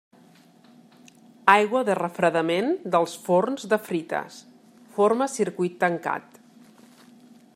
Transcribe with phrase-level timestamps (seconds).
[1.53, 4.41] Aigua de refredament dels forns de frites:
[4.97, 6.43] forma circuit tancat.